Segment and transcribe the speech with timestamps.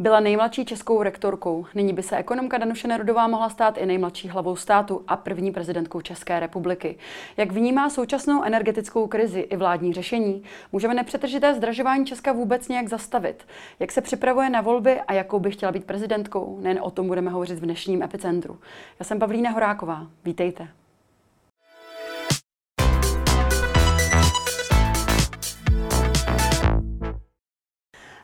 [0.00, 1.66] Byla nejmladší českou rektorkou.
[1.74, 6.00] Nyní by se ekonomka Danuše Nerudová mohla stát i nejmladší hlavou státu a první prezidentkou
[6.00, 6.98] České republiky.
[7.36, 10.42] Jak vnímá současnou energetickou krizi i vládní řešení?
[10.72, 13.46] Můžeme nepřetržité zdražování Česka vůbec nějak zastavit?
[13.80, 16.58] Jak se připravuje na volby a jakou by chtěla být prezidentkou?
[16.60, 18.58] Nejen o tom budeme hovořit v dnešním epicentru.
[18.98, 20.06] Já jsem Pavlína Horáková.
[20.24, 20.68] Vítejte.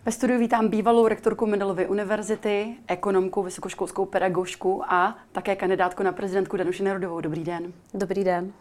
[0.06, 6.56] Ve studiu vítám bývalou rektorku Mendelovy univerzity, ekonomku, vysokoškolskou pedagožku a také kandidátku na prezidentku
[6.56, 7.20] Danuši Nerudovou.
[7.20, 7.72] Dobrý den.
[7.94, 8.52] Dobrý den.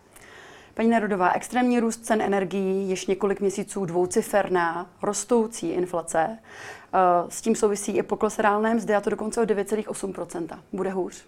[0.74, 6.38] Paní Nerudová, extrémní růst cen energií, již několik měsíců dvouciferná, rostoucí inflace.
[6.40, 6.98] Eh,
[7.30, 11.26] s tím souvisí i pokles reálné mzdy, a to dokonce o 9,8% Bude hůř?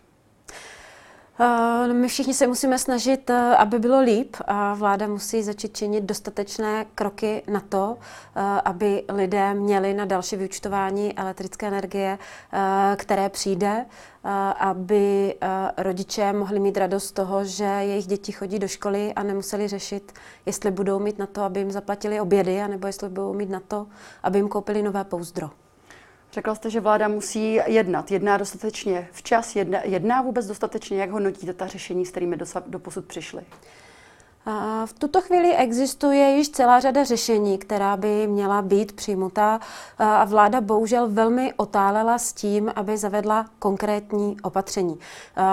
[1.39, 6.03] Eh, my všichni se musíme snažit, eh, aby bylo líp a vláda musí začít činit
[6.03, 7.97] dostatečné kroky na to,
[8.35, 12.17] eh, aby lidé měli na další vyučtování elektrické energie,
[12.95, 13.85] které přijde,
[14.59, 15.35] aby
[15.77, 20.13] rodiče mohli mít radost z toho, že jejich děti chodí do školy a nemuseli řešit,
[20.45, 23.87] jestli budou mít na to, aby jim zaplatili obědy, anebo jestli budou mít na to,
[24.23, 25.49] aby jim koupili nové pouzdro.
[26.37, 28.11] Řekla jste, že vláda musí jednat.
[28.11, 30.97] Jedná dostatečně včas, jedná, jedná vůbec dostatečně.
[30.97, 33.41] Jak hodnotíte ta řešení, s kterými do posud přišli?
[34.85, 39.59] V tuto chvíli existuje již celá řada řešení, která by měla být přijmuta
[39.99, 44.99] a vláda bohužel velmi otálela s tím, aby zavedla konkrétní opatření.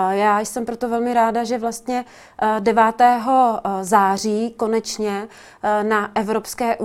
[0.09, 2.05] Já jsem proto velmi ráda, že vlastně
[2.59, 2.83] 9.
[3.81, 5.27] září konečně
[5.83, 6.77] na evropské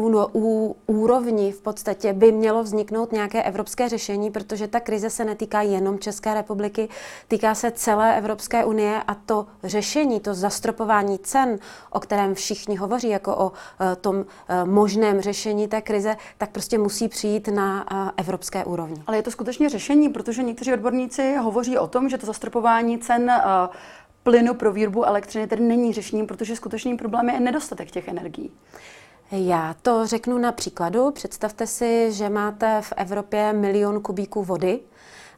[0.86, 5.98] úrovni v podstatě by mělo vzniknout nějaké evropské řešení, protože ta krize se netýká jenom
[5.98, 6.88] České republiky,
[7.28, 11.58] týká se celé Evropské unie a to řešení, to zastropování cen,
[11.90, 16.50] o o kterém všichni hovoří jako o e, tom e, možném řešení té krize, tak
[16.50, 19.02] prostě musí přijít na e, evropské úrovni.
[19.06, 23.32] Ale je to skutečně řešení, protože někteří odborníci hovoří o tom, že to zastropování cen
[24.22, 28.50] plynu pro výrobu elektřiny tedy není řešením, protože skutečným problémem je nedostatek těch energií.
[29.30, 31.10] Já to řeknu na příkladu.
[31.10, 34.80] Představte si, že máte v Evropě milion kubíků vody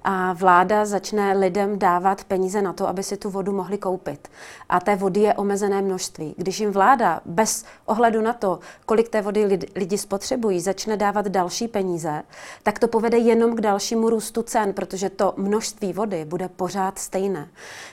[0.04, 4.28] a vláda začne lidem dávat peníze na to, aby si tu vodu mohli koupit.
[4.68, 6.34] A té vody je omezené množství.
[6.38, 11.68] Když jim vláda bez ohledu na to, kolik té vody lidi spotřebují, začne dávat další
[11.68, 12.22] peníze,
[12.62, 17.48] tak to povede jenom k dalšímu růstu cen, protože to množství vody bude pořád stejné.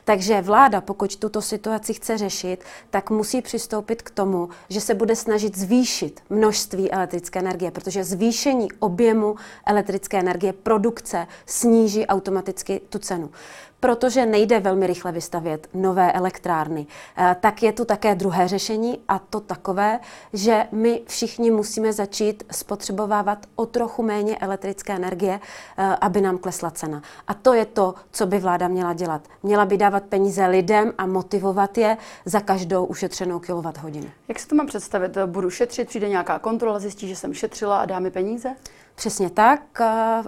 [0.06, 5.16] Takže vláda, pokud tuto situaci chce řešit, tak musí přistoupit k tomu, že se bude
[5.16, 13.00] snažit zvýšit množství elektrické energie, protože zvýšení objemu elektrické energie, produkce sníží sníží automaticky tu
[13.00, 13.32] cenu.
[13.80, 19.20] Protože nejde velmi rychle vystavět nové elektrárny, eh, tak je tu také druhé řešení a
[19.20, 20.00] to takové,
[20.34, 25.40] že my všichni musíme začít spotřebovávat o trochu méně elektrické energie,
[25.78, 27.02] eh, aby nám klesla cena.
[27.28, 29.22] A to je to, co by vláda měla dělat.
[29.44, 34.10] Měla by dávat peníze lidem a motivovat je za každou ušetřenou kilowatt-hodinu.
[34.28, 35.18] Jak se to mám představit?
[35.26, 38.56] Budu šetřit, přijde nějaká kontrola, zjistí, že jsem šetřila a dá mi peníze?
[38.96, 39.62] Přesně tak.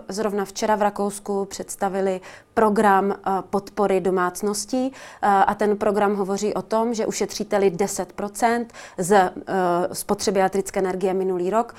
[0.08, 2.22] Zrovna včera v Rakousku představili
[2.54, 4.92] program podpory domácností
[5.22, 8.66] a ten program hovoří o tom, že ušetříte-li 10%
[8.98, 9.32] z
[9.94, 11.76] spotřeby elektrické energie minulý rok,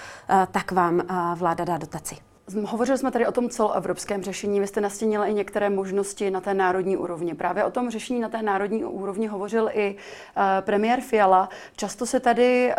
[0.51, 1.03] tak vám
[1.37, 2.17] vláda dá dotaci.
[2.65, 6.55] Hovořili jsme tady o tom celoevropském řešení, vy jste nastínila i některé možnosti na té
[6.55, 7.34] národní úrovni.
[7.34, 11.49] Právě o tom řešení na té národní úrovni hovořil i uh, premiér Fiala.
[11.77, 12.72] Často se tady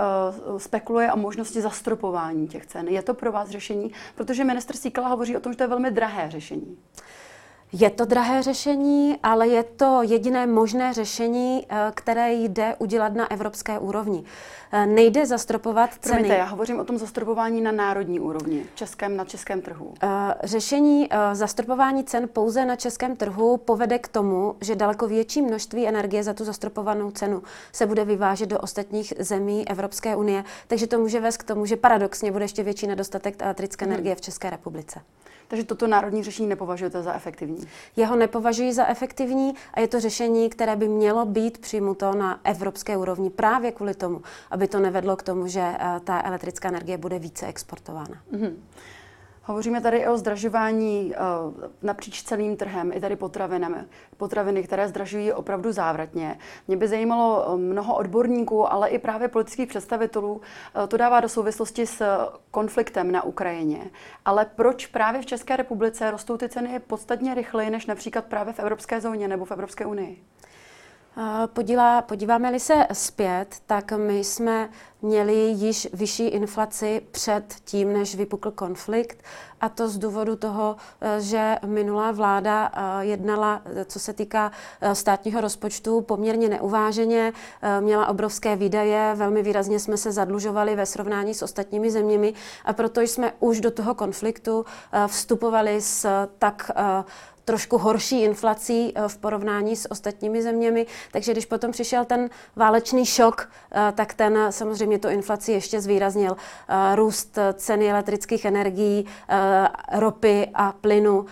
[0.50, 2.88] uh, spekuluje o možnosti zastropování těch cen.
[2.88, 3.92] Je to pro vás řešení?
[4.16, 6.78] Protože minister Síkala hovoří o tom, že to je velmi drahé řešení.
[7.74, 13.32] Je to drahé řešení, ale je to jediné možné řešení, eh, které jde udělat na
[13.32, 14.24] evropské úrovni.
[14.76, 16.14] Eh, nejde zastropovat ceny.
[16.14, 19.94] Promiňte, já hovořím o tom zastropování na národní úrovni, českém, na českém trhu.
[20.04, 20.08] Eh,
[20.44, 26.24] řešení zastropování cen pouze na českém trhu povede k tomu, že daleko větší množství energie
[26.24, 31.20] za tu zastropovanou cenu se bude vyvážet do ostatních zemí Evropské unie, takže to může
[31.20, 33.94] vést k tomu, že paradoxně bude ještě větší nedostatek elektrické hmm.
[33.94, 35.02] energie v České republice.
[35.54, 37.68] Takže toto národní řešení nepovažujete za efektivní?
[37.96, 42.98] Jeho nepovažuji za efektivní a je to řešení, které by mělo být přimuto na evropské
[42.98, 44.22] úrovni právě kvůli tomu,
[44.52, 48.22] aby to nevedlo k tomu, že eh, ta elektrická energie bude více exportována.
[48.34, 48.54] Mm-hmm.
[49.46, 53.78] Hovoříme tady o zdražování uh, napříč celým trhem, i tady potravinami.
[54.18, 56.40] Potraviny, které zdražují opravdu závratně.
[56.68, 60.42] Mě by zajímalo uh, mnoho odborníků, ale i právě politických představitelů.
[60.88, 63.90] To dává do souvislosti s konfliktem na Ukrajině.
[64.26, 68.60] Ale proč právě v České republice rostou ty ceny podstatně rychleji než například právě v
[68.60, 70.24] Evropské zóně nebo v Evropské unii?
[71.54, 74.70] Podívá, podíváme-li se zpět, tak my jsme
[75.02, 79.24] měli již vyšší inflaci před tím, než vypukl konflikt.
[79.62, 84.52] A to z důvodu toho, e, že minulá vláda e, jednala, co se týká
[84.94, 87.34] státního rozpočtu, poměrně neuváženě,
[87.80, 92.34] měla obrovské výdaje, velmi výrazně jsme se zadlužovali ve srovnání s ostatními zeměmi
[92.66, 94.66] a proto jsme už do toho konfliktu
[95.08, 96.72] vstupovali s tak
[97.46, 100.86] trošku horší inflací eh, v porovnání s ostatními zeměmi.
[101.12, 106.38] Takže když potom přišel ten válečný šok, eh, tak ten samozřejmě tu inflaci ještě zvýraznil.
[106.68, 109.06] Eh, růst ceny elektrických energií,
[109.92, 111.26] ropy a plynu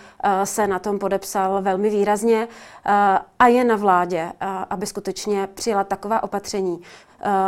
[0.44, 2.48] se na tom podepsal velmi výrazně
[3.38, 4.32] a je na vládě,
[4.70, 6.80] aby skutečně přijela taková opatření,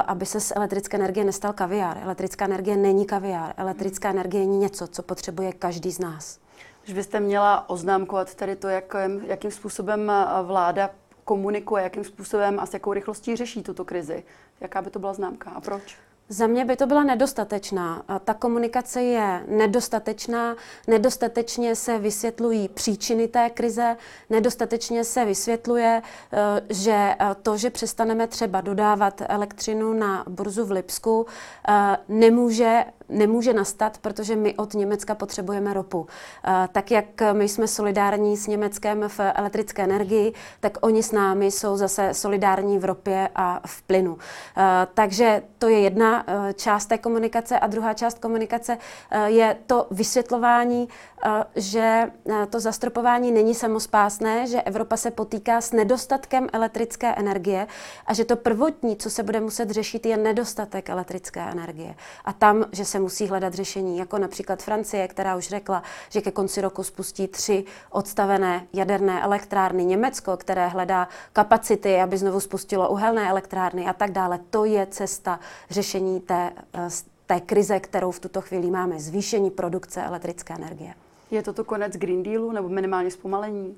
[0.07, 1.99] aby se z elektrické energie nestal kaviár.
[2.03, 3.55] Elektrická energie není kaviár.
[3.57, 6.44] Elektrická energie je něco, co potřebuje každý z nás.
[6.85, 8.97] Když byste měla oznámkovat tady to, jak,
[9.27, 10.91] jakým způsobem eh, vláda
[11.25, 14.25] komunikuje, jakým způsobem a s jakou rychlostí řeší tuto krizi,
[14.61, 15.97] jaká by to byla známka a proč?
[16.29, 18.03] Za mě by to byla nedostatečná.
[18.25, 23.97] Ta komunikace je nedostatečná, nedostatečně se vysvětlují příčiny té krize,
[24.31, 26.03] nedostatečně se vysvětluje,
[26.33, 26.39] eh,
[26.69, 31.27] že eh, to, že přestaneme třeba dodávat elektřinu na burzu v Lipsku,
[32.09, 32.85] nemůže
[33.15, 36.07] nemůže nastat, protože my od Německa potřebujeme ropu.
[36.45, 41.51] Eh, tak jak my jsme solidární s Německem v elektrické energii, tak oni s námi
[41.51, 44.19] jsou zase solidární v ropě a v plynu.
[44.57, 44.63] Eh,
[44.95, 48.79] takže to je jedna eh, část té komunikace a druhá část komunikace
[49.27, 50.89] je to vysvětlování,
[51.57, 52.11] že
[52.51, 57.67] to zastropování není samospásné, že Evropa se potýká s nedostatkem elektrické energie
[58.07, 61.95] a že to prvotní, co se bude muset řešit, je nedostatek elektrické energie.
[62.25, 66.31] A tam, že se musí hledat řešení, jako například Francie, která už řekla, že ke
[66.31, 73.29] konci roku spustí tři odstavené jaderné elektrárny, Německo, které hledá kapacity, aby znovu spustilo uhelné
[73.29, 74.41] elektrárny a tak dále.
[74.51, 75.41] To je cesta
[75.71, 76.89] řešení té, eh,
[77.27, 80.95] té krize, kterou v tuto chvíli máme, zvýšení produkce elektrické energie.
[81.31, 83.77] Je toto konec Green Dealu nebo minimálně zpomalení?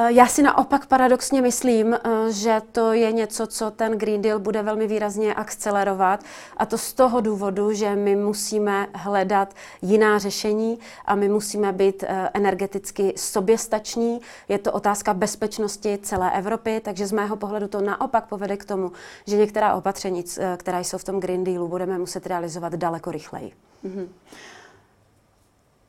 [0.00, 1.98] Eh, já si naopak paradoxně myslím, eh,
[2.32, 6.24] že to je něco, co ten Green Deal bude velmi výrazně akcelerovat
[6.56, 12.04] a to z toho důvodu, že my musíme hledat jiná řešení a my musíme být
[12.06, 14.20] eh, energeticky soběstační.
[14.48, 18.92] Je to otázka bezpečnosti celé Evropy, takže z mého pohledu to naopak povede k tomu,
[19.26, 20.24] že některá opatření,
[20.56, 23.52] která jsou v tom Green Dealu, budeme muset realizovat daleko rychleji.
[23.84, 24.08] Mm-hmm.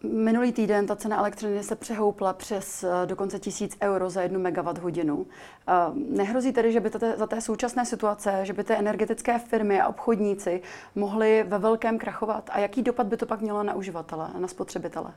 [0.04, 4.78] Minulý týden ta cena elektřiny se přehoupla přes eh, dokonce tisíc euro za jednu megawatt
[4.78, 5.28] hodinu.
[5.68, 9.82] Eh, nehrozí tedy, že by to za té současné situace, že by ty energetické firmy
[9.82, 10.62] a obchodníci
[10.96, 12.50] mohli ve velkém krachovat?
[12.54, 15.14] A jaký dopad by to pak mělo na uživatele, na spotřebitele?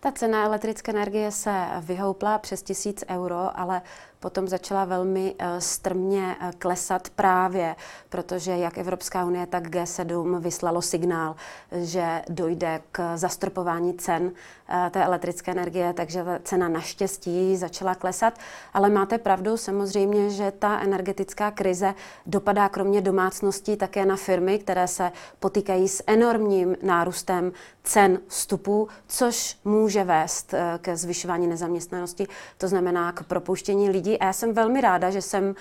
[0.00, 3.82] Ta cena elektrické energie se vyhoupla přes tisíc euro, ale
[4.20, 7.76] potom začala velmi eh, strmě eh, klesat právě,
[8.08, 11.36] protože jak Evropská unie, tak G7 vyslalo signál,
[11.72, 14.32] že dojde k zastropování cen
[14.68, 18.38] eh, té elektrické energie, takže ta cena naštěstí začala klesat.
[18.74, 21.94] Ale máte pravdu, samozřejmě, že ta energetická krize
[22.26, 27.52] dopadá kromě domácností také na firmy, které se potýkají s enormním nárůstem
[27.84, 32.26] cen vstupů, což může vést ke zvyšování nezaměstnanosti,
[32.58, 35.54] to znamená k propuštění lidí a já jsem velmi ráda, že jsem uh,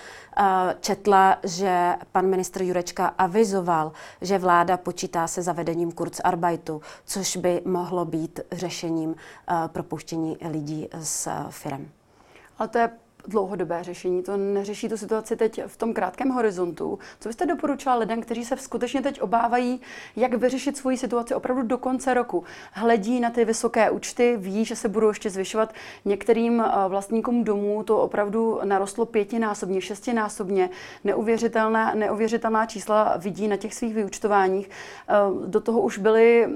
[0.79, 8.05] četla, že pan ministr Jurečka avizoval, že vláda počítá se zavedením Kurzarbeitu, což by mohlo
[8.05, 9.15] být řešením uh,
[9.67, 11.89] propuštění lidí z uh, firm.
[12.57, 12.89] Ale to je
[13.27, 16.99] dlouhodobé řešení, to neřeší tu situaci teď v tom krátkém horizontu.
[17.19, 19.81] Co byste doporučila lidem, kteří se skutečně teď obávají,
[20.15, 22.43] jak vyřešit svoji situaci opravdu do konce roku?
[22.71, 25.73] Hledí na ty vysoké účty, ví, že se budou ještě zvyšovat.
[26.05, 30.69] Některým eh, vlastníkům domů to opravdu narostlo pětinásobně, šestinásobně.
[31.03, 34.69] Neuvěřitelná, neuvěřitelná čísla vidí na těch svých vyučtováních.
[35.09, 35.13] Eh,
[35.47, 36.47] do toho už byly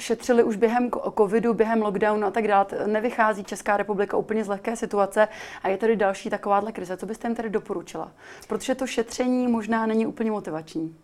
[0.00, 2.66] šetřili už během covidu, během lockdownu a tak dále.
[2.86, 5.28] Nevychází Česká republika úplně z lehké situace
[5.62, 6.96] a je tady další takováhle krize.
[6.96, 8.12] Co byste jim tedy doporučila?
[8.48, 10.96] Protože to šetření možná není úplně motivační.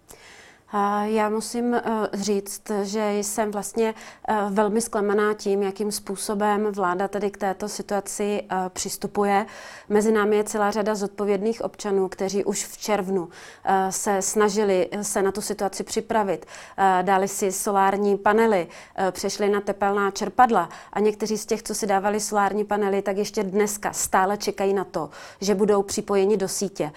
[1.05, 1.83] Já musím eh,
[2.13, 3.95] říct, že jsem vlastně
[4.29, 9.47] eh, velmi zklamaná tím, jakým způsobem vláda tady k této situaci eh, přistupuje.
[9.89, 13.29] Mezi námi je celá řada zodpovědných občanů, kteří už v červnu
[13.91, 16.47] se snažili se na tu situaci připravit.
[17.03, 18.67] Dali si solární panely,
[19.11, 23.43] přešli na tepelná čerpadla a někteří z těch, co si dávali solární panely, tak ještě
[23.43, 26.93] dneska stále čekají na to, že budou připojeni do sítě.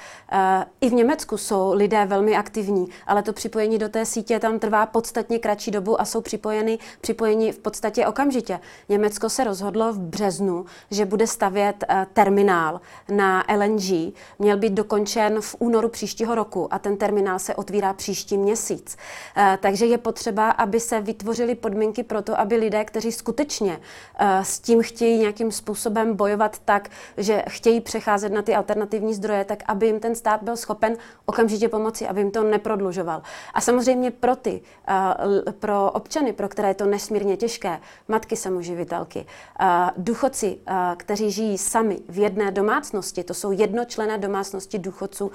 [0.81, 4.59] I v Německu jsou lidé velmi aktivní, ale to připojení připojení do té sítě tam
[4.59, 8.59] trvá podstatně kratší dobu a jsou připojeny, připojeni v podstatě okamžitě.
[8.89, 14.13] Německo se rozhodlo v březnu, že bude stavět uh, terminál na LNG.
[14.39, 18.97] Měl být dokončen v únoru příštího roku a ten terminál se otvírá příští měsíc.
[19.37, 24.27] Uh, takže je potřeba, aby se vytvořily podmínky pro to, aby lidé, kteří skutečně uh,
[24.43, 29.63] s tím chtějí nějakým způsobem bojovat tak, že chtějí přecházet na ty alternativní zdroje, tak
[29.67, 33.21] aby jim ten stát byl schopen okamžitě pomoci, aby jim to neprodlužoval.
[33.53, 39.25] A samozřejmě pro ty, uh, pro občany, pro které je to nesmírně těžké, matky samoživitelky,
[39.61, 39.65] uh,
[39.97, 45.31] důchodci, uh, kteří žijí sami v jedné domácnosti, to jsou jednočlené domácnosti důchodců,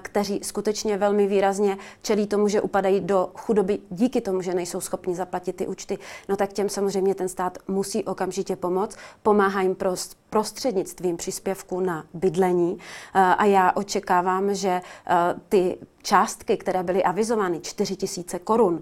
[0.00, 5.14] kteří skutečně velmi výrazně čelí tomu, že upadají do chudoby díky tomu, že nejsou schopni
[5.14, 9.74] zaplatit ty účty, no tak těm samozřejmě ten stát musí okamžitě pomoct, pomáhá jim
[10.32, 12.78] prostřednictvím příspěvku na bydlení
[13.14, 14.80] a já očekávám, že
[15.48, 18.80] ty částky, které byly avizovány, 4 tisíce korun,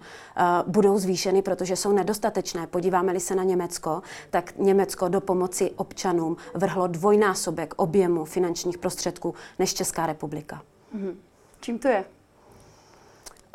[0.66, 2.66] budou zvýšeny, protože jsou nedostatečné.
[2.66, 9.75] Podíváme-li se na Německo, tak Německo do pomoci občanům vrhlo dvojnásobek objemu finančních prostředků než
[9.75, 10.62] Česká republika.
[10.92, 11.19] Mhm.
[11.61, 12.04] Čím to je?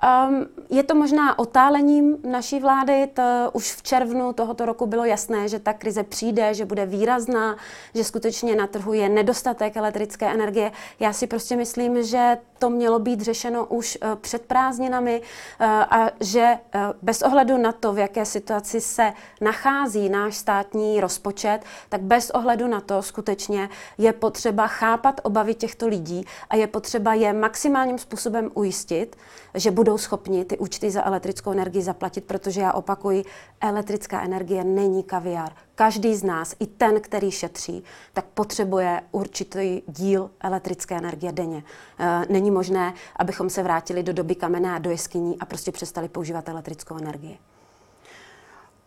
[0.04, 3.08] Um, je to možná otálením naší vlády.
[3.14, 7.58] To už v červnu tohoto roku bylo jasné, že ta krize přijde, že bude výrazná,
[7.94, 10.72] že skutečně na trhu je nedostatek elektrické energie.
[11.00, 16.10] Já si prostě myslím, že to mělo být řešeno už uh, před prázdninami uh, a
[16.20, 21.60] že uh, bez ohledu na to, v jaké situaci se nachází náš státní rozpočet,
[21.90, 27.14] tak bez ohledu na to skutečně je potřeba chápat obavy těchto lidí a je potřeba
[27.14, 29.16] je maximálním způsobem ujistit,
[29.56, 33.26] že budou schopni ty účty za elektrickou energii zaplatit, protože já opakuji,
[33.62, 35.52] elektrická energie není kaviár.
[35.76, 37.84] Každý z nás, i ten, který šetří,
[38.14, 41.64] tak potřebuje určitý díl elektrické energie denně.
[42.00, 46.10] E, není možné, abychom se vrátili do doby kamenné a do jeskyní a prostě přestali
[46.10, 47.38] používat elektrickou energii.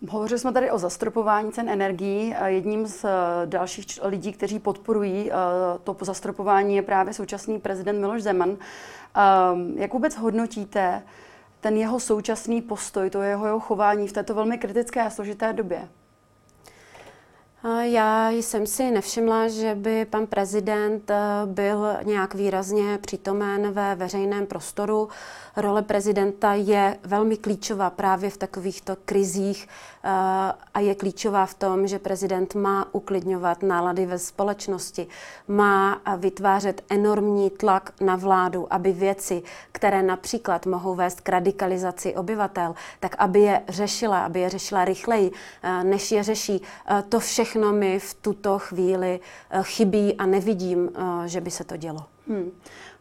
[0.07, 2.35] Hovořili jsme tady o zastropování cen energií.
[2.45, 3.09] Jedním z eh,
[3.47, 5.35] dalších lidí, kteří podporují eh,
[5.85, 8.51] to zastropování, je právě současný prezident Miloš Zeman.
[8.51, 11.03] Ehm, jak vůbec hodnotíte
[11.61, 15.89] ten jeho současný postoj, to jeho, jeho chování v této velmi kritické a složité době?
[17.83, 24.47] Já jsem si nevšimla, že by pan prezident eh, byl nějak výrazně přítomen ve veřejném
[24.47, 25.09] prostoru.
[25.57, 29.69] Role prezidenta je velmi klíčová právě v takovýchto krizích
[30.75, 35.07] a je klíčová v tom, že prezident má uklidňovat nálady ve společnosti,
[35.49, 42.75] má vytvářet enormní tlak na vládu, aby věci, které například mohou vést k radikalizaci obyvatel,
[43.01, 45.31] tak aby je řešila, aby je řešila rychleji,
[45.63, 46.63] eh, než je řeší.
[47.09, 49.21] To všechno mi v tuto chvíli
[49.63, 50.91] chybí a nevidím,
[51.27, 52.05] že by se to dělo.
[52.29, 52.51] Hmm.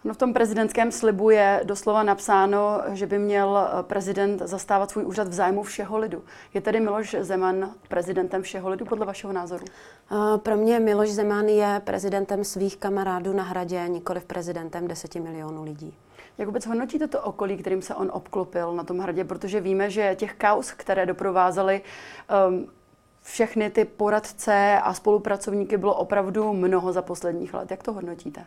[0.07, 5.05] No v tom prezidentském slibu je doslova napsáno, že by měl eh, prezident zastávat svůj
[5.05, 6.23] úřad v zájmu všeho lidu.
[6.53, 9.65] Je tedy Miloš Zeman prezidentem všeho lidu podle vašeho názoru?
[10.11, 15.63] Eh, pro mě Miloš Zeman je prezidentem svých kamarádů na hradě, nikoli prezidentem deseti milionů
[15.63, 15.97] lidí.
[16.37, 19.23] Jak vůbec hodnotíte to okolí, kterým se on obklopil na tom hradě?
[19.23, 21.81] Protože víme, že těch kaus, které doprovázely
[22.49, 22.67] um,
[23.21, 27.71] všechny ty poradce a spolupracovníky, bylo opravdu mnoho za posledních let.
[27.71, 28.45] Jak to hodnotíte?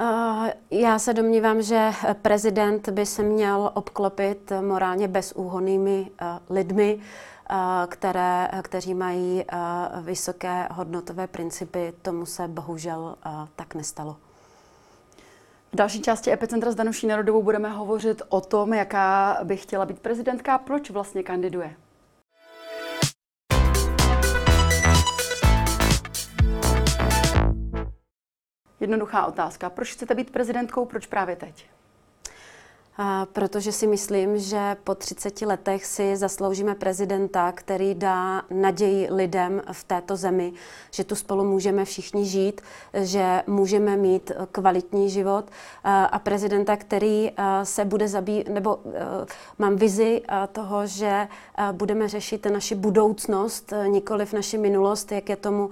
[0.00, 1.90] Eh, já se domnívám, že
[2.22, 7.00] prezident by se měl obklopit morálně bezúhonnými eh, lidmi,
[7.50, 7.54] eh,
[7.86, 9.44] které, kteří mají
[10.02, 11.92] vysoké hodnotové principy.
[12.02, 13.16] Tomu se bohužel
[13.56, 14.16] tak nestalo.
[15.72, 19.98] V další části Epicentra s Danuší Narodovou budeme hovořit o tom, jaká by chtěla být
[19.98, 21.74] prezidentka a proč vlastně kandiduje.
[28.80, 29.70] Jednoduchá otázka.
[29.70, 31.66] Proč chcete být prezidentkou, proč právě teď?
[33.32, 39.84] protože si myslím, že po 30 letech si zasloužíme prezidenta, který dá naději lidem v
[39.84, 40.52] této zemi,
[40.90, 42.60] že tu spolu můžeme všichni žít,
[42.94, 45.50] že můžeme mít kvalitní život
[45.84, 47.30] a prezidenta, který
[47.62, 48.78] se bude zabývat, nebo
[49.58, 51.28] mám vizi toho, že
[51.72, 55.70] budeme řešit naši budoucnost, nikoli v naši minulost, jak je tomu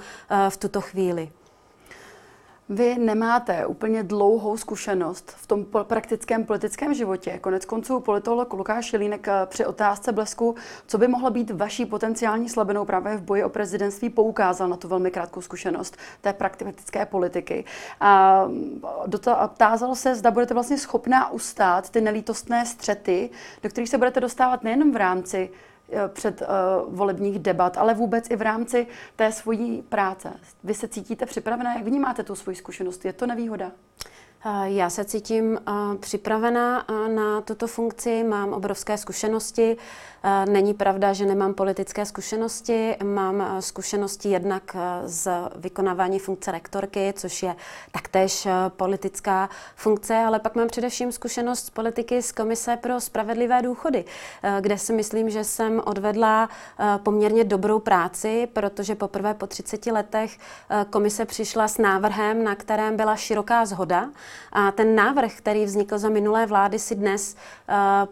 [0.48, 1.30] v tuto chvíli.
[2.68, 7.38] Vy nemáte úplně dlouhou zkušenost v tom praktickém politickém životě.
[7.38, 10.54] Konec konců politolog Lukáš Jelínek eh, při otázce blesku,
[10.86, 14.88] co by mohla být vaší potenciální slabinou právě v boji o prezidentství, poukázal na tu
[14.88, 17.64] velmi krátkou zkušenost té praktické politiky.
[18.00, 18.44] A
[19.56, 23.30] tázal se, zda budete vlastně schopná ustát ty nelítostné střety,
[23.62, 25.50] do kterých se budete dostávat nejen v rámci
[26.08, 30.32] před uh, volebních debat, ale vůbec i v rámci té svojí práce.
[30.64, 31.74] Vy se cítíte připravená?
[31.74, 33.04] Jak vnímáte tu svoji zkušenost?
[33.04, 33.72] Je to nevýhoda?
[34.64, 35.58] Já se cítím
[36.00, 39.76] připravená na tuto funkci, mám obrovské zkušenosti.
[40.48, 42.96] Není pravda, že nemám politické zkušenosti.
[43.04, 47.56] Mám zkušenosti jednak z vykonávání funkce rektorky, což je
[47.92, 54.04] taktéž politická funkce, ale pak mám především zkušenost z politiky z Komise pro spravedlivé důchody,
[54.60, 56.48] kde si myslím, že jsem odvedla
[57.02, 60.38] poměrně dobrou práci, protože poprvé po 30 letech
[60.90, 64.08] komise přišla s návrhem, na kterém byla široká zhoda.
[64.52, 67.36] A ten návrh, který vznikl za minulé vlády, si dnes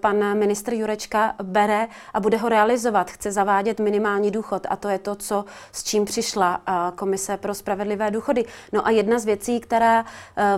[0.01, 3.11] pan ministr Jurečka bere a bude ho realizovat.
[3.11, 6.61] Chce zavádět minimální důchod a to je to, co, s čím přišla
[6.97, 8.45] Komise pro spravedlivé důchody.
[8.73, 10.05] No a jedna z věcí, která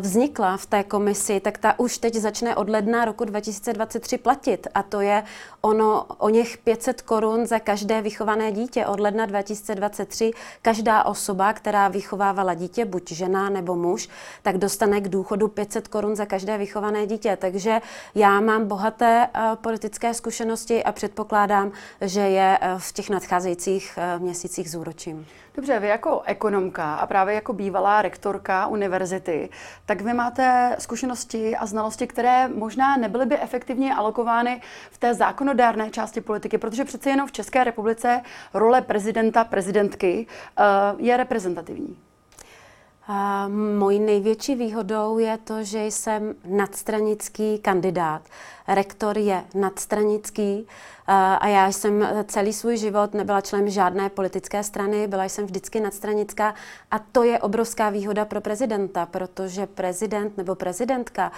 [0.00, 4.82] vznikla v té komisi, tak ta už teď začne od ledna roku 2023 platit a
[4.82, 5.24] to je
[5.60, 8.86] ono o něch 500 korun za každé vychované dítě.
[8.86, 10.30] Od ledna 2023
[10.62, 14.08] každá osoba, která vychovávala dítě, buď žena nebo muž,
[14.42, 17.36] tak dostane k důchodu 500 korun za každé vychované dítě.
[17.40, 17.80] Takže
[18.14, 21.35] já mám bohaté politické zkušenosti a předpokládám,
[22.00, 25.26] že je eh, v těch nadcházejících eh, měsících zúročím.
[25.56, 29.48] Dobře, vy jako ekonomka a právě jako bývalá rektorka univerzity,
[29.86, 35.90] tak vy máte zkušenosti a znalosti, které možná nebyly by efektivně alokovány v té zákonodárné
[35.90, 38.20] části politiky, protože přece jenom v České republice
[38.54, 40.26] role prezidenta, prezidentky
[40.58, 40.62] eh,
[40.98, 41.96] je reprezentativní.
[43.08, 48.22] A mojí největší výhodou je to, že jsem nadstranický kandidát.
[48.68, 50.66] Rektor je nadstranický
[51.38, 56.54] a já jsem celý svůj život nebyla členem žádné politické strany, byla jsem vždycky nadstranická
[56.90, 61.32] a to je obrovská výhoda pro prezidenta, protože prezident nebo prezidentka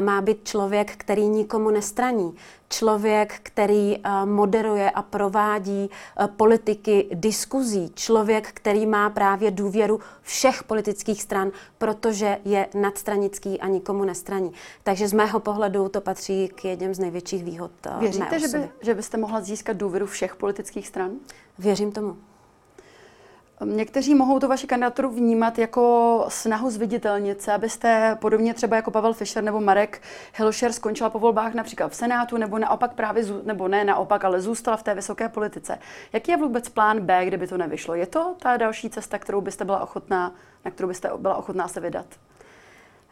[0.00, 2.34] má být člověk, který nikomu nestraní.
[2.70, 5.90] Člověk, který moderuje a provádí
[6.36, 7.92] politiky diskuzí.
[7.94, 14.52] Člověk, který má právě důvěru všech politických stran, protože je nadstranický a nikomu nestraní.
[14.82, 18.94] Takže z mého pohledu to patří k jedním z největších výhod Věříte, že, by, že
[18.94, 21.10] byste mohla získat důvěru všech politických stran?
[21.58, 22.16] Věřím tomu.
[23.64, 29.12] Někteří mohou to vaši kandidaturu vnímat jako snahu zviditelnit se, abyste podobně třeba jako Pavel
[29.12, 30.02] Fischer nebo Marek
[30.34, 34.76] Hilšer skončila po volbách například v Senátu, nebo naopak právě, nebo ne naopak, ale zůstala
[34.76, 35.78] v té vysoké politice.
[36.12, 37.94] Jaký je vůbec plán B, kdyby to nevyšlo?
[37.94, 41.80] Je to ta další cesta, kterou byste byla ochotná, na kterou byste byla ochotná se
[41.80, 42.06] vydat?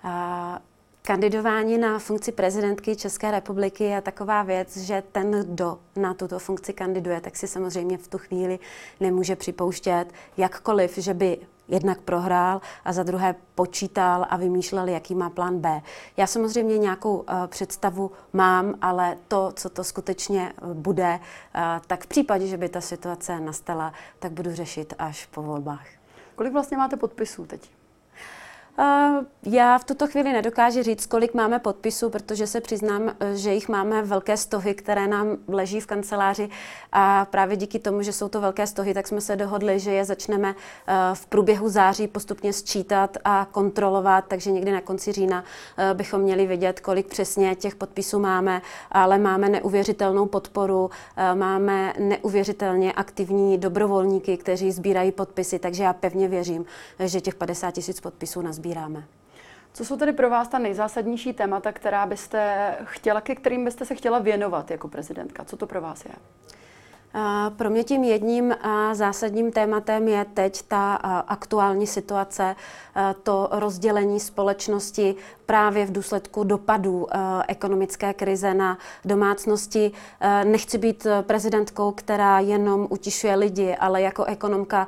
[0.04, 0.58] Uh...
[1.06, 6.72] Kandidování na funkci prezidentky České republiky je taková věc, že ten, kdo na tuto funkci
[6.72, 8.58] kandiduje, tak si samozřejmě v tu chvíli
[9.00, 11.38] nemůže připouštět jakkoliv, že by
[11.68, 15.82] jednak prohrál a za druhé počítal a vymýšlel, jaký má plán B.
[16.16, 21.20] Já samozřejmě nějakou uh, představu mám, ale to, co to skutečně eh, bude,
[21.54, 25.86] uh, tak v případě, že by ta situace nastala, tak budu řešit až po volbách.
[26.34, 27.75] Kolik vlastně máte podpisů teď?
[29.48, 34.02] Já v tuto chvíli nedokážu říct, kolik máme podpisů, protože se přiznám, že jich máme
[34.02, 36.48] velké stohy, které nám leží v kanceláři.
[36.92, 40.04] A právě díky tomu, že jsou to velké stohy, tak jsme se dohodli, že je
[40.04, 40.54] začneme
[40.86, 45.44] eh, v průběhu září postupně sčítat a kontrolovat, takže někdy na konci října
[45.76, 51.92] eh, bychom měli vidět, kolik přesně těch podpisů máme, ale máme neuvěřitelnou podporu, eh, máme
[51.98, 56.64] neuvěřitelně aktivní dobrovolníky, kteří sbírají podpisy, takže já pevně věřím,
[57.00, 59.04] že těch 50 tisíc podpisů nazbíráme sbíráme.
[59.72, 63.94] Co jsou tedy pro vás ta nejzásadnější témata, která byste chtěla, ke kterým byste se
[63.94, 65.44] chtěla věnovat jako prezidentka?
[65.44, 66.12] Co to pro vás je?
[67.56, 68.54] Pro mě tím jedním
[68.92, 70.94] zásadním tématem je teď ta
[71.28, 72.56] aktuální situace,
[73.22, 75.14] to rozdělení společnosti
[75.46, 77.06] právě v důsledku dopadů
[77.48, 79.92] ekonomické krize na domácnosti.
[80.44, 84.86] Nechci být prezidentkou, která jenom utišuje lidi, ale jako ekonomka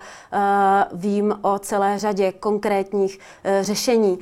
[0.93, 3.19] vím o celé řadě konkrétních
[3.61, 4.19] řešení.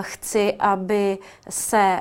[0.00, 1.18] Chci, aby
[1.50, 2.00] se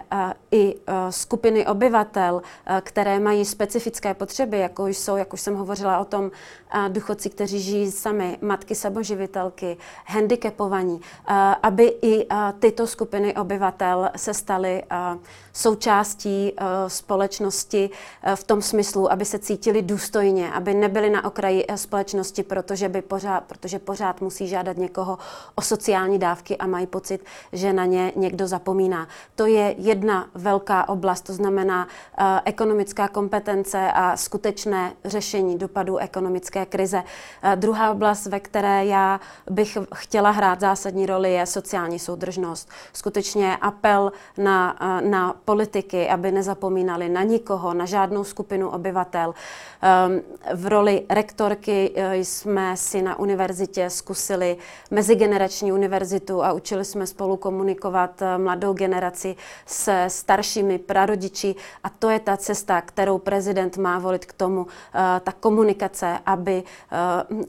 [0.52, 0.76] i
[1.10, 2.42] skupiny obyvatel,
[2.82, 6.32] které mají specifické potřeby, jako jsou, jak už jsem hovořila o tom,
[6.88, 11.02] důchodci, kteří žijí sami, matky samoživitelky, handicapovaní,
[11.64, 12.28] aby i
[12.60, 14.84] tyto skupiny obyvatel se staly
[15.54, 16.54] součástí
[16.88, 17.90] společnosti
[18.36, 23.44] v tom smyslu, aby se cítili důstojně, aby nebyli na okraji společnosti, protože, by pořád,
[23.44, 25.18] protože pořád musí žádat někoho
[25.56, 29.08] o sociální dávky a mají pocit, že na ně někdo zapomíná.
[29.36, 31.88] To je jedna velká oblast, to znamená
[32.46, 37.04] ekonomická kompetence a skutečné řešení dopadů ekonomické krize.
[37.56, 42.70] Druhá oblast, ve které já bych chtěla hrát zásadní roli, je sociální soudržnost.
[42.94, 49.34] Skutečně apel na, na politiky, aby nezapomínali na nikoho, na žádnou skupinu obyvatel.
[49.82, 50.22] Ehm,
[50.54, 54.58] v roli rektorky eh, jsme si na univerzitě zkusili
[54.92, 59.36] mezigenerační univerzitu a učili jsme spolu komunikovat eh, mladou generaci
[59.66, 65.20] se staršími prarodiči a to je ta cesta, kterou prezident má volit k tomu, eh,
[65.24, 66.64] ta komunikace, aby,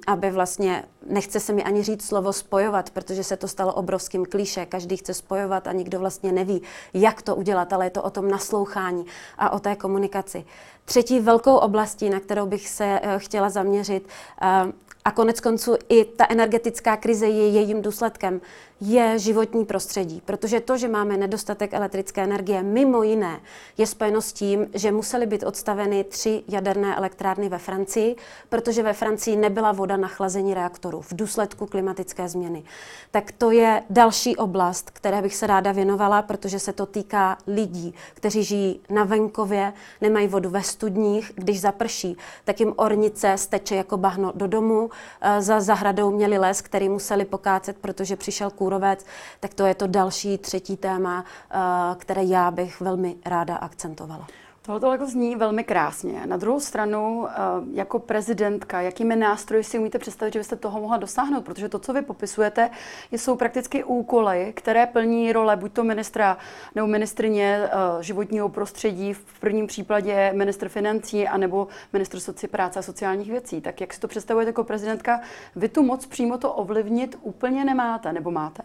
[0.06, 4.66] aby vlastně nechce se mi ani říct slovo spojovat, protože se to stalo obrovským klíše.
[4.66, 6.62] Každý chce spojovat a nikdo vlastně neví,
[6.94, 9.06] jak to udělat, ale je to o tom naslouchání
[9.38, 10.44] a o té komunikaci.
[10.84, 14.08] Třetí velkou oblastí, na kterou bych se eh, chtěla zaměřit,
[14.42, 14.72] eh,
[15.04, 18.40] a konec konců i ta energetická krize je jejím důsledkem,
[18.80, 20.22] je životní prostředí.
[20.24, 23.40] Protože to, že máme nedostatek elektrické energie, mimo jiné,
[23.78, 28.16] je spojeno s tím, že musely být odstaveny tři jaderné elektrárny ve Francii,
[28.48, 32.62] protože ve Francii nebyla voda na chlazení reaktorů v důsledku klimatické změny.
[33.10, 37.94] Tak to je další oblast, které bych se ráda věnovala, protože se to týká lidí,
[38.14, 43.96] kteří žijí na venkově, nemají vodu ve studních, když zaprší, tak jim ornice steče jako
[43.96, 44.89] bahno do domu,
[45.20, 49.06] Eh, za zahradou měli les, který museli pokácet, protože přišel kůrovec,
[49.40, 51.56] tak to je to další třetí téma, eh,
[51.98, 54.26] které já bych velmi ráda akcentovala.
[54.62, 56.26] Tohle jako zní velmi krásně.
[56.26, 57.32] Na druhou stranu, eh,
[57.72, 61.44] jako prezidentka, jakými nástroji si umíte představit, že byste toho mohla dosáhnout?
[61.44, 62.70] Protože to, co vy popisujete,
[63.12, 66.38] jsou prakticky úkoly, které plní role buď to ministra
[66.74, 72.82] nebo ministrině eh, životního prostředí, v prvním případě ministr financí, anebo ministr soci práce a
[72.82, 73.60] sociálních věcí.
[73.60, 75.20] Tak jak si to představujete jako prezidentka?
[75.56, 78.62] Vy tu moc přímo to ovlivnit úplně nemáte, nebo máte?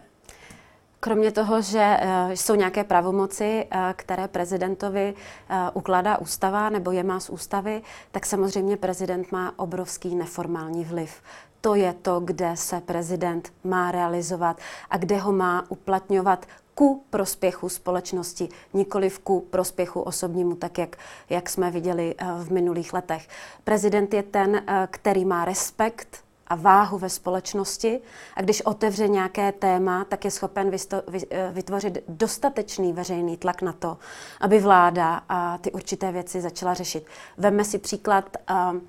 [1.00, 5.14] Kromě toho, že eh, jsou nějaké pravomoci, eh, které prezidentovi
[5.48, 11.22] eh, ukládá ústava nebo je má z ústavy, tak samozřejmě prezident má obrovský neformální vliv.
[11.60, 14.58] To je to, kde se prezident má realizovat
[14.90, 20.96] a kde ho má uplatňovat ku prospěchu společnosti, nikoli ku prospěchu osobnímu, tak jak,
[21.30, 23.28] jak jsme viděli v minulých letech.
[23.64, 28.00] Prezident je ten, který má respekt a váhu ve společnosti
[28.36, 33.98] a když otevře nějaké téma, tak je schopen eh, vytvořit dostatečný veřejný tlak na to,
[34.40, 37.06] aby vláda a ty určité věci začala řešit.
[37.38, 38.80] Vemme si příklad uh, uh,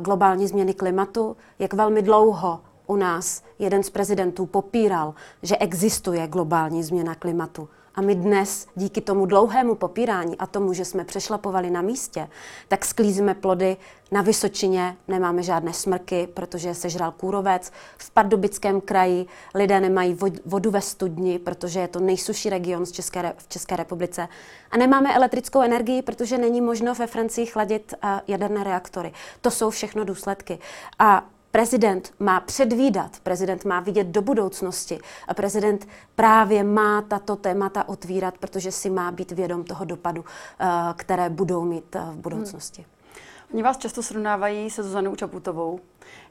[0.00, 6.82] globální změny klimatu, jak velmi dlouho u nás jeden z prezidentů popíral, že existuje globální
[6.82, 7.68] změna klimatu.
[7.96, 12.28] A my dnes díky tomu dlouhému popírání a tomu, že jsme přešlapovali na místě,
[12.68, 13.76] tak sklízíme plody
[14.12, 17.72] na Vysočině, nemáme žádné smrky, protože se žral kůrovec.
[17.98, 23.34] V Pardubickém kraji lidé nemají vodu ve studni, protože je to nejsuší region z České,
[23.38, 24.28] v České republice.
[24.70, 27.94] A nemáme elektrickou energii, protože není možno ve Francii chladit
[28.28, 29.12] jaderné reaktory.
[29.40, 30.58] To jsou všechno důsledky.
[30.98, 31.24] A
[31.56, 38.38] Prezident má předvídat, prezident má vidět do budoucnosti a prezident právě má tato témata otvírat,
[38.38, 40.24] protože si má být vědom toho dopadu,
[40.60, 40.66] eh,
[40.96, 42.82] které budou mít eh, v budoucnosti.
[42.82, 43.54] Hmm.
[43.54, 45.80] Oni vás často srovnávají se Zuzanou Čaputovou.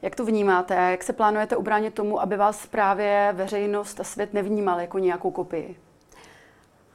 [0.01, 0.75] Jak to vnímáte?
[0.75, 5.75] Jak se plánujete ubránit tomu, aby vás právě veřejnost a svět nevnímal jako nějakou kopii?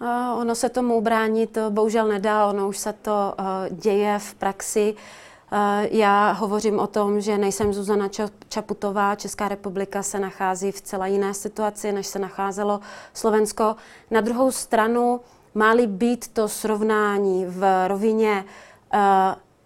[0.00, 3.34] Uh, ono se tomu ubránit bohužel nedá, ono už se to
[3.70, 4.96] děje v praxi.
[5.52, 8.08] Eh, já hovořím o tom, že nejsem Zuzana
[8.48, 9.14] Čaputová.
[9.14, 12.80] Česká republika se nachází v celé jiné situaci, než se nacházelo
[13.14, 13.76] Slovensko.
[14.10, 15.20] Na druhou stranu,
[15.54, 18.44] má-li být to srovnání v rovině
[18.94, 19.00] uh,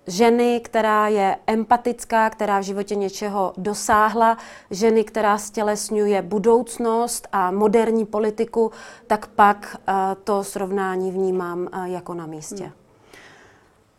[0.07, 4.39] ženy, která je empatická, která v životě něčeho dosáhla,
[4.71, 8.71] ženy, která stělesňuje budoucnost a moderní politiku,
[9.07, 9.95] tak pak uh,
[10.25, 12.65] to srovnání vnímám jako na místě.
[12.65, 12.84] Hmm.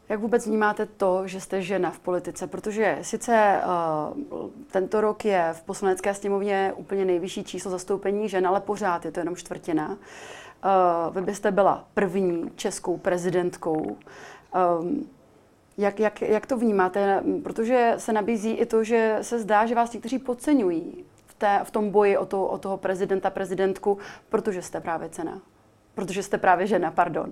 [0.10, 2.48] Jak vůbec vnímáte to, že jste žena v politice?
[2.48, 3.62] Protože sice
[4.32, 9.12] uh, tento rok je v poslanecké sněmovně úplně nejvyšší číslo zastoupení žen, ale pořád je
[9.12, 9.90] to jenom čtvrtina.
[9.90, 13.98] Uh, vy byste byla první českou prezidentkou.
[14.80, 15.10] Um,
[15.78, 17.24] jak, jak, jak to vnímáte?
[17.44, 21.72] Protože se nabízí i to, že se zdá, že vás někteří podceňují v, té, v
[21.72, 23.98] tom boji o, to, o toho prezidenta, prezidentku,
[24.30, 25.42] protože jste právě cena.
[25.96, 27.32] Protože jste právě žena, pardon.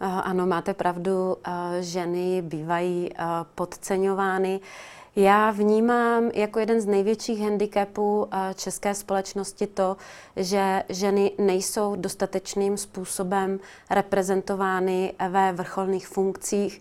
[0.00, 1.36] Ano, máte pravdu,
[1.80, 3.10] ženy bývají
[3.54, 4.60] podceňovány.
[5.16, 9.96] Já vnímám jako jeden z největších handicapů české společnosti to,
[10.36, 16.80] že ženy nejsou dostatečným způsobem reprezentovány ve vrcholných funkcích.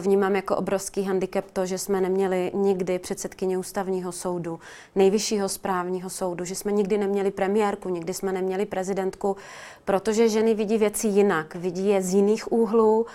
[0.00, 4.60] Vnímám jako obrovský handicap to, že jsme neměli nikdy předsedkyně ústavního soudu,
[4.94, 9.36] nejvyššího správního soudu, že jsme nikdy neměli premiérku, nikdy jsme neměli prezidentku,
[9.84, 13.06] protože ženy vidí věci jinak, vidí je z jiných úhlů,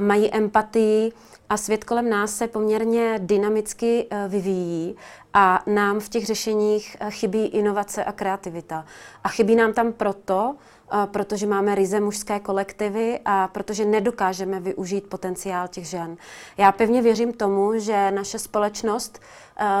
[0.00, 1.12] mají empatii
[1.48, 4.96] a svět kolem nás se poměrně dynamicky eh, vyvíjí
[5.34, 8.84] a nám v těch řešeních eh, chybí inovace a kreativita.
[9.24, 10.54] A chybí nám tam proto,
[10.92, 16.16] eh, protože máme ryze mužské kolektivy a protože nedokážeme využít potenciál těch žen.
[16.56, 19.20] Já pevně věřím tomu, že naše společnost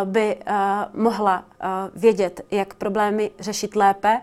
[0.04, 0.36] by
[0.94, 1.44] mohla
[1.94, 4.20] vědět, jak problémy řešit lépe,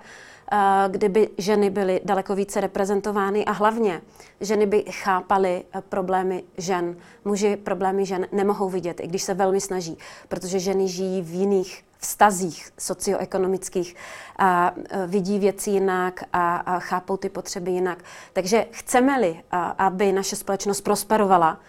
[0.87, 4.01] kdyby ženy byly daleko více reprezentovány a hlavně
[4.41, 6.95] ženy by chápaly eh, problémy žen.
[7.25, 11.83] Muži problémy žen nemohou vidět, i když se velmi snaží, protože ženy žijí v jiných
[11.99, 13.95] vztazích socioekonomických
[14.37, 18.03] a eh, vidí věci jinak a, a chápou ty potřeby jinak.
[18.33, 19.41] Takže chceme-li,
[19.77, 21.59] aby naše společnost prosperovala,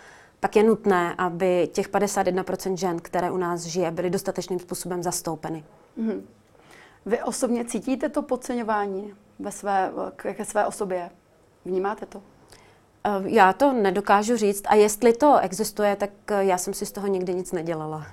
[0.40, 5.64] pak je nutné, aby těch 51% žen, které u nás žije, byly dostatečným způsobem zastoupeny.
[5.98, 6.35] Mm-hmm.
[7.06, 11.10] Vy osobně cítíte to podceňování ve své, ke své osobě?
[11.64, 12.22] Vnímáte to?
[13.04, 16.92] Eh, já to nedokážu říct a jestli to existuje, tak eh, já jsem si z
[16.92, 18.06] toho nikdy nic nedělala.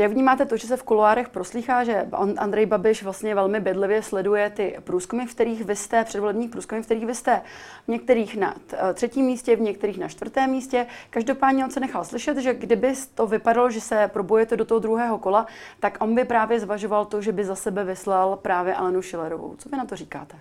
[0.00, 4.50] Jak vnímáte to, že se v kuloárech proslýchá, že Andrej Babiš vlastně velmi bedlivě sleduje
[4.50, 7.42] ty průzkumy, v kterých vy jste, předvolební průzkumy, v kterých vy jste
[7.84, 10.86] v některých na eh, třetím místě, v některých na čtvrtém místě.
[11.10, 15.18] Každopádně on se nechal slyšet, že kdyby to vypadalo, že se probujete do toho druhého
[15.18, 15.46] kola,
[15.80, 19.54] tak on by právě zvažoval to, že by za sebe vyslal právě Alenu Šilerovou.
[19.58, 20.36] Co vy na to říkáte?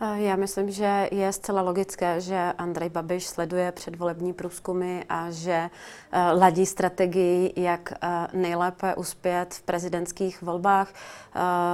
[0.00, 5.70] Eh, já myslím, že je zcela logické, že Andrej Babiš sleduje předvolební průzkumy a že
[5.70, 10.92] uh, ladí strategii, jak uh, nejlépe uspět v prezidentských volbách.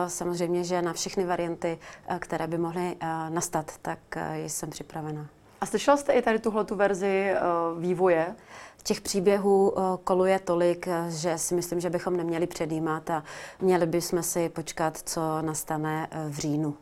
[0.07, 1.79] Samozřejmě, že na všechny varianty,
[2.19, 2.97] které by mohly
[3.29, 3.99] nastat, tak
[4.47, 5.27] jsem připravena.
[5.61, 7.35] A slyšel jste i tady tuhle tu verzi
[7.79, 8.35] vývoje?
[8.83, 13.25] Těch příběhů koluje tolik, že si myslím, že bychom neměli předjímat a
[13.61, 16.77] měli bychom si počkat, co nastane v říjnu.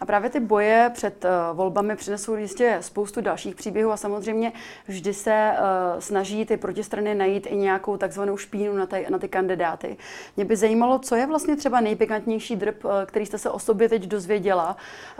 [0.00, 4.52] A právě ty boje před uh, volbami přinesou jistě spoustu dalších příběhů a samozřejmě
[4.86, 9.28] vždy se uh, snaží ty protistrany najít i nějakou takzvanou špínu na ty, na ty
[9.28, 9.96] kandidáty.
[10.36, 13.88] Mě by zajímalo, co je vlastně třeba nejpikantnější drb, uh, který jste se o sobě
[13.88, 14.76] teď dozvěděla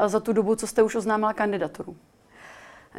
[0.06, 1.96] za tu dobu, co jste už oznámila kandidaturu.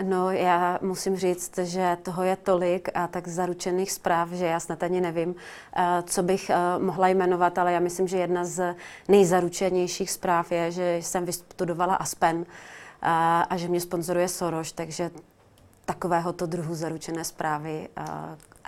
[0.04, 4.84] No, já musím říct, že toho je tolik a tak zaručených zpráv, že já snad
[4.84, 5.36] ani nevím,
[5.76, 8.76] eh, co bych eh, mohla jmenovat, ale já myslím, že jedna z
[9.08, 12.46] nejzaručenějších zpráv je, že jsem vystudovala Aspen
[13.02, 15.12] a, a že mě sponzoruje Soros, takže
[15.86, 17.90] takovéhoto druhu zaručené zprávy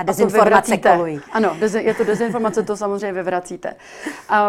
[0.02, 1.22] a dezinformace kolují.
[1.32, 3.76] Ano, je to dezinformace, to samozřejmě vyvracíte.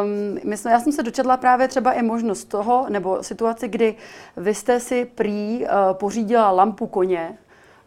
[0.02, 3.94] Um, myslím, já jsem se dočetla právě třeba i možnost toho, nebo situaci, kdy
[4.36, 7.38] vy jste si prý uh, pořídila lampu koně,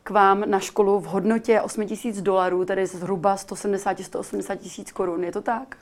[0.04, 5.24] k vám na školu v hodnotě 8 tisíc dolarů, tedy zhruba 170-180 tisíc korun.
[5.24, 5.76] Je to tak?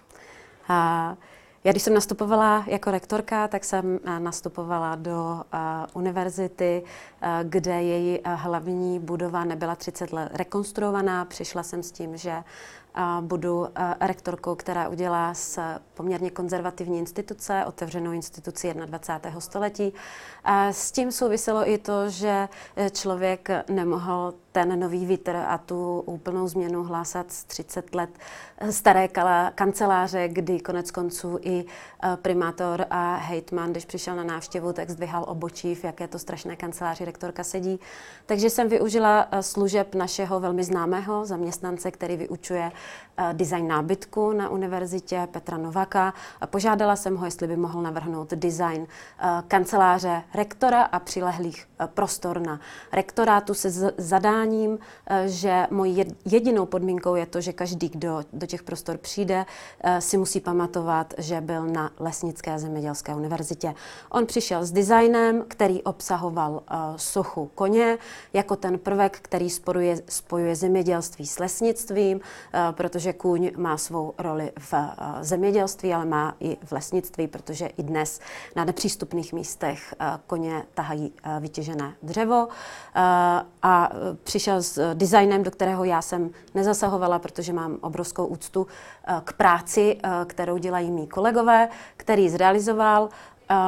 [0.69, 1.15] A
[1.63, 5.60] já když jsem nastupovala jako rektorka, tak jsem eh, nastupovala do uh,
[5.93, 11.26] univerzity, uh, kde její uh, hlavní budova nebyla 30 let rekonstruovaná.
[11.26, 12.43] Přišla jsem s tím, že
[13.21, 13.67] budu
[13.99, 15.60] rektorkou, která udělá z
[15.93, 19.39] poměrně konzervativní instituce, otevřenou instituci 21.
[19.39, 19.93] století.
[20.71, 22.49] S tím souviselo i to, že
[22.91, 28.10] člověk nemohl ten nový vítr a tu úplnou změnu hlásat z 30 let
[28.70, 29.08] staré
[29.56, 35.26] kanceláře, kdy konec konců i e, primátor a hejtman, když přišel na návštěvu, tak zdvihal
[35.28, 37.80] obočí, v jaké to strašné kanceláři rektorka sedí.
[38.26, 42.72] Takže jsem využila e, služeb našeho velmi známého zaměstnance, který vyučuje
[43.34, 46.13] design nábytku na univerzitě Petra Novaka.
[46.45, 48.88] Požádala jsem ho, jestli by mohl navrhnout design
[49.47, 52.60] kanceláře rektora a přilehlých prostor na
[52.91, 54.80] rektorátu se zadáním,
[55.26, 59.45] že mojí jedinou podmínkou je to, že každý, kdo do těch prostor přijde,
[59.84, 63.76] eh, si musí pamatovat, že byl na Lesnické zemědělské univerzitě.
[64.10, 67.97] On přišel s designem, který obsahoval eh, sochu koně
[68.34, 72.71] jako ten prvek, který spojuje, spojuje zemědělství s lesnictvím, eh,
[73.04, 74.74] protože kůň má svou roli v
[75.22, 78.20] zemědělství, ale má i v lesnictví, protože i dnes
[78.56, 79.96] na nepřístupných místech
[80.28, 82.48] koně tahají vytěžené dřevo.
[83.63, 83.89] A
[84.24, 88.68] přišel s designem, do kterého já jsem nezasahovala, protože mám obrovskou úctu
[89.08, 93.10] eh, k práci, eh, kterou dělají mý kolegové, který zrealizoval.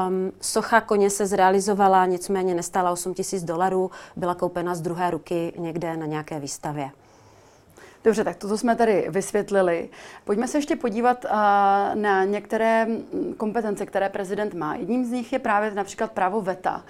[0.08, 5.54] Um, socha koně se zrealizovala, nicméně nestála 8 tisíc dolarů, byla koupena z druhé ruky
[5.58, 6.92] někde na nějaké výstavě.
[8.06, 9.90] Dobře, tak toto jsme tady vysvětlili.
[10.26, 11.26] Pojďme se ještě podívat
[11.94, 12.88] na některé
[13.38, 14.76] kompetence, které prezident má.
[14.76, 16.84] Jedním z nich je právě například právo VETA.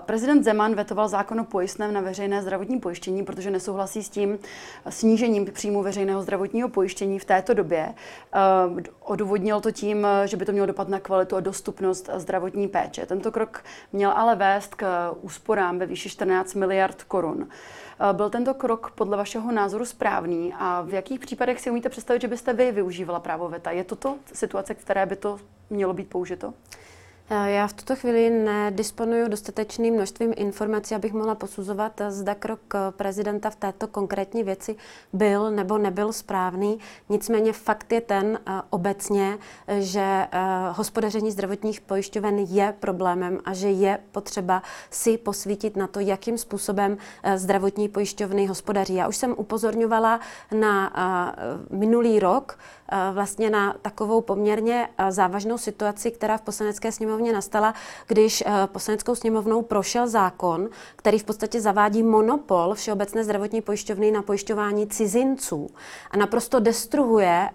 [0.00, 4.38] Prezident Zeman vetoval zákon o pojistném na veřejné zdravotní pojištění, protože nesouhlasí s tím
[4.88, 7.94] snížením příjmu veřejného zdravotního pojištění v této době.
[9.00, 13.06] Odůvodnil to tím, že by to mělo dopad na kvalitu a dostupnost zdravotní péče.
[13.06, 17.48] Tento krok měl ale vést k úsporám ve výši 14 miliard korun.
[18.12, 22.28] Byl tento krok podle vašeho názoru správný a v jakých případech si umíte představit, že
[22.28, 23.70] byste vy využívala právo VETA?
[23.70, 25.38] Je toto situace, které by to
[25.70, 26.54] mělo být použito?
[27.34, 32.60] Eh, já v tuto chvíli nedisponuju dostatečným množstvím informací, abych mohla posuzovat, eh, zda krok
[32.74, 34.76] eh, prezidenta v této konkrétní věci
[35.12, 36.78] byl nebo nebyl správný.
[37.08, 38.38] Nicméně fakt je ten
[38.70, 39.38] obecně,
[39.78, 40.26] že
[40.72, 46.98] hospodaření zdravotních pojišťoven je problémem a že je potřeba si posvítit na to, jakým způsobem
[47.36, 48.94] zdravotní pojišťovny hospodaří.
[48.94, 50.20] Já už jsem upozorňovala
[50.52, 50.92] na
[51.70, 52.58] minulý rok,
[53.12, 57.74] vlastně na takovou poměrně závažnou situaci, která v poslanecké sněmovně nastala,
[58.06, 64.86] když poslaneckou sněmovnou prošel zákon, který v podstatě zavádí monopol Všeobecné zdravotní pojišťovny na pojišťování
[64.86, 65.70] cizinců
[66.10, 67.50] a naprosto destruhuje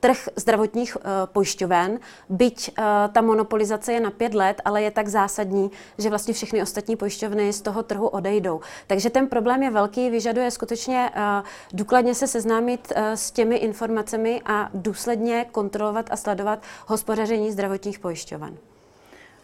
[0.00, 5.08] trh zdravotních uh, pojišťoven, byť uh, ta monopolizace je na pět let, ale je tak
[5.08, 8.60] zásadní, že vlastně všechny ostatní pojišťovny z toho trhu odejdou.
[8.86, 14.42] Takže ten problém je velký, vyžaduje skutečně uh, důkladně se seznámit uh, s těmi informacemi
[14.44, 18.56] a důsledně kontrolovat a sledovat hospodaření zdravotních pojišťoven.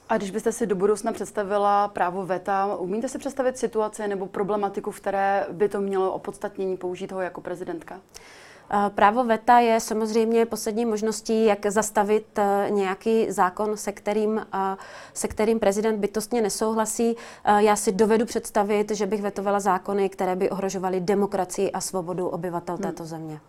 [0.08, 4.90] A když byste si do budoucna představila právo VETA, umíte si představit situaci nebo problematiku,
[4.90, 8.00] v které by to mělo opodstatnění použít ho jako prezidentka?
[8.94, 14.76] Právo VETA je samozřejmě poslední možností, jak zastavit eh, nějaký zákon, se kterým, eh,
[15.14, 17.16] se kterým prezident bytostně nesouhlasí.
[17.44, 22.28] Eh, já si dovedu představit, že bych vetovala zákony, které by ohrožovaly demokracii a svobodu
[22.28, 22.82] obyvatel hmm.
[22.82, 23.40] této země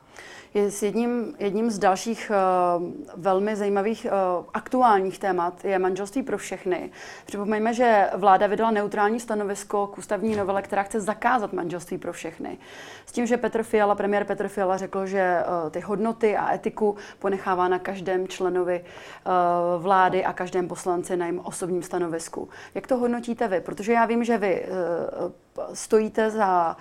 [0.53, 2.83] je s jedním, jedním z dalších uh,
[3.15, 6.91] velmi zajímavých uh, aktuálních témat je manželství pro všechny.
[7.25, 12.57] Připomeňme, že vláda vydala neutrální stanovisko k ústavní novele, která chce zakázat manželství pro všechny.
[13.05, 16.95] S tím, že Petr Fiala, premiér Petr Fiala řekl, že uh, ty hodnoty a etiku
[17.19, 22.49] ponechává na každém členovi uh, vlády a každém poslanci na jejím osobním stanovisku.
[22.75, 23.61] Jak to hodnotíte vy?
[23.61, 25.31] Protože já vím, že vy uh,
[25.73, 26.77] stojíte za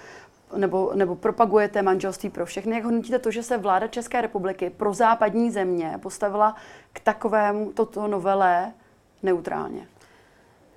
[0.56, 2.74] nebo, nebo propagujete manželství pro všechny.
[2.74, 6.56] Jak hodnotíte to, že se vláda České republiky pro západní země postavila
[6.92, 8.72] k takovému toto novele
[9.22, 9.86] neutrálně?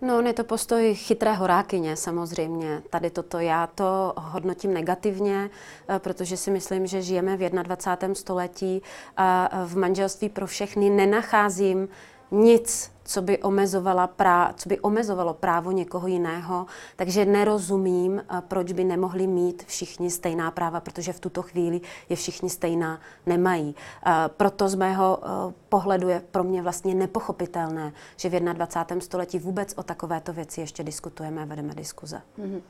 [0.02, 2.82] No, je to postoj chytré horákyně samozřejmě.
[2.90, 5.50] Tady toto já to hodnotím negativně,
[5.90, 8.16] eh, protože si myslím, že žijeme v 21.
[8.16, 8.82] století
[9.18, 11.88] a v manželství pro všechny nenacházím
[12.32, 16.66] nic, co by, omezovala prá, co by omezovalo právo někoho jiného.
[16.96, 22.16] Takže nerozumím, eh, proč by nemohli mít všichni stejná práva, protože v tuto chvíli je
[22.16, 23.76] všichni stejná nemají.
[24.06, 29.02] Eh, proto z mého eh, pohledu je pro mě vlastně nepochopitelné, že v 21.
[29.02, 32.22] století vůbec o takovéto věci ještě diskutujeme a vedeme diskuze.
[32.40, 32.62] Mm-hmm.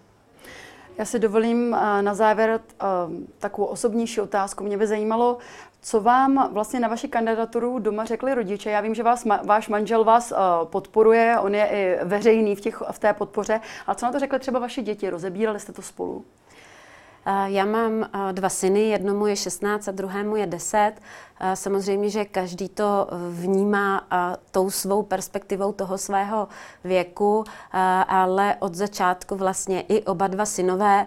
[0.97, 1.69] Já si dovolím
[2.01, 2.59] na závěr
[3.39, 4.63] takovou osobnější otázku.
[4.63, 5.37] Mě by zajímalo,
[5.81, 8.69] co vám vlastně na vaši kandidaturu doma řekli rodiče?
[8.69, 12.81] Já vím, že vás, váš manžel vás uh, podporuje, on je i veřejný v, těch,
[12.91, 15.09] v té podpoře, ale co na to řekli třeba vaše děti?
[15.09, 16.25] Rozebírali jste to spolu?
[17.45, 20.93] Já mám dva syny, jednomu je 16 a druhému je 10.
[21.53, 24.07] Samozřejmě, že každý to vnímá
[24.51, 26.47] tou svou perspektivou toho svého
[26.83, 27.43] věku,
[28.07, 31.05] ale od začátku vlastně i oba dva synové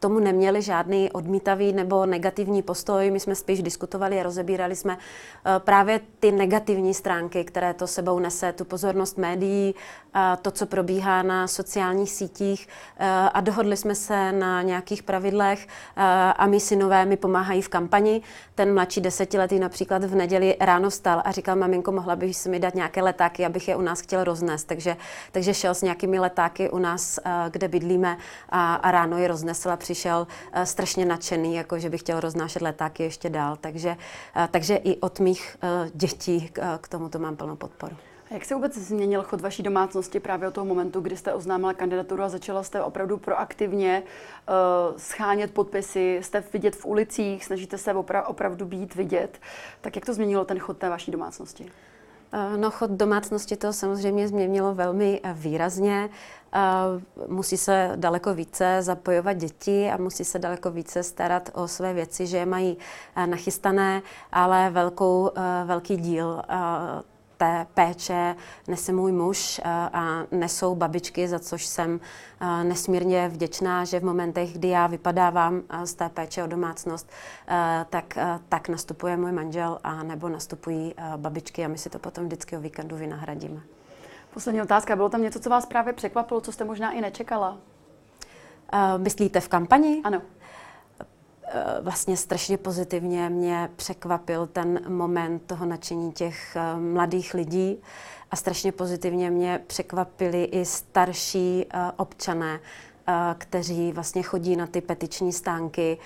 [0.00, 3.10] tomu neměli žádný odmítavý nebo negativní postoj.
[3.10, 4.98] My jsme spíš diskutovali a rozebírali jsme
[5.58, 9.74] právě ty negativní stránky, které to sebou nese, tu pozornost médií,
[10.42, 12.68] to, co probíhá na sociálních sítích
[12.98, 16.02] eh, a dohodli jsme se na nějakých pravidlech eh,
[16.36, 18.22] a my synové mi pomáhají v kampani.
[18.54, 22.58] Ten mladší desetiletý například v neděli ráno vstal a říkal, maminko, mohla bych si mi
[22.58, 24.64] dát nějaké letáky, abych je u nás chtěl roznést.
[24.64, 24.96] Takže,
[25.32, 27.18] takže šel s nějakými letáky u nás,
[27.50, 28.18] kde bydlíme
[28.48, 30.26] a, a ráno je roznesl a přišel
[30.64, 33.56] strašně nadšený, jako že by chtěl roznášet letáky ještě dál.
[33.60, 33.96] Takže,
[34.50, 35.56] takže i od mých
[35.94, 37.96] dětí k tomuto mám plnou podporu.
[38.30, 42.22] Jak se vůbec změnil chod vaší domácnosti právě od toho momentu, kdy jste oznámila kandidaturu
[42.22, 48.24] a začala jste opravdu proaktivně uh, schánět podpisy, jste vidět v ulicích, snažíte se opra-
[48.26, 49.38] opravdu být vidět.
[49.80, 51.72] Tak jak to změnilo ten chod té vaší domácnosti?
[52.56, 56.10] No, chod domácnosti to samozřejmě změnilo velmi výrazně.
[57.26, 62.26] Musí se daleko více zapojovat děti a musí se daleko více starat o své věci,
[62.26, 62.78] že je mají
[63.26, 65.30] nachystané, ale velkou,
[65.64, 66.42] velký díl
[67.40, 68.36] té péče
[68.68, 72.00] nese můj muž a nesou babičky, za což jsem
[72.62, 77.10] nesmírně vděčná, že v momentech, kdy já vypadávám z té péče o domácnost,
[77.90, 82.56] tak, tak nastupuje můj manžel a nebo nastupují babičky a my si to potom vždycky
[82.56, 83.60] o víkendu vynahradíme.
[84.34, 84.96] Poslední otázka.
[84.96, 87.56] Bylo tam něco, co vás právě překvapilo, co jste možná i nečekala?
[88.96, 90.00] Myslíte v kampani?
[90.04, 90.22] Ano.
[91.52, 97.82] Eh, vlastně strašně pozitivně mě překvapil ten moment toho nadšení těch eh, mladých lidí
[98.30, 102.60] a strašně pozitivně mě překvapili i starší eh, občané,
[103.38, 105.98] kteří vlastně chodí na ty petiční stánky,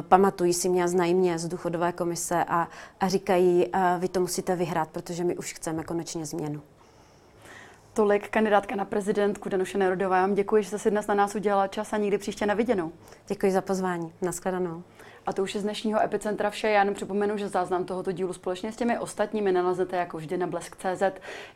[0.00, 2.68] pamatují si mě a znají mě z důchodové komise a,
[3.00, 3.66] a říkají,
[3.98, 6.62] vy to musíte vyhrát, protože my už chceme konečně změnu.
[7.94, 10.16] Tolik kandidátka na prezidentku Danuše Nerudová.
[10.16, 12.54] Já vám děkuji, že jste si dnes na nás udělala čas a nikdy příště na
[12.54, 12.92] viděnou.
[13.26, 14.12] Děkuji za pozvání.
[14.22, 14.82] Naschledanou.
[15.26, 16.68] A to už je z dnešního Epicentra vše.
[16.68, 20.46] Já jenom připomenu, že záznam tohoto dílu společně s těmi ostatními naleznete jako vždy na
[20.46, 21.02] blesk.cz.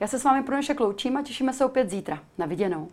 [0.00, 2.18] Já se s vámi pro dnešek loučím a těšíme se opět zítra.
[2.38, 2.88] Na viděnou.